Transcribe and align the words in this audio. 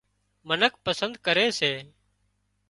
منک 0.47 0.73
پسند 0.85 1.13
ڪري 1.25 1.47
سي 1.59 1.71